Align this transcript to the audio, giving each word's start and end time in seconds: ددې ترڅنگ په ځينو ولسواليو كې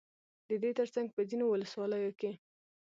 ددې 0.49 0.71
ترڅنگ 0.77 1.07
په 1.15 1.21
ځينو 1.29 1.45
ولسواليو 1.47 2.11
كې 2.19 2.31